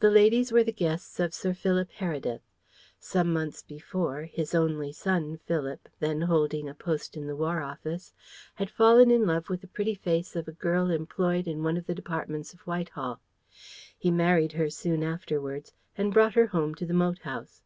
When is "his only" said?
4.24-4.92